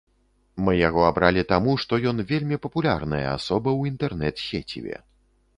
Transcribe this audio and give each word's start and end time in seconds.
Мы 0.67 0.71
яго 0.77 1.01
абралі 1.09 1.43
таму, 1.51 1.75
што 1.83 1.93
ён 2.13 2.25
вельмі 2.33 2.61
папулярная 2.65 3.23
асоба 3.37 3.69
ў 3.79 3.81
інтэрнэт-сеціве. 3.95 4.95